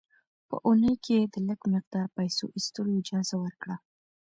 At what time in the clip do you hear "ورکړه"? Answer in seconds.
3.43-3.75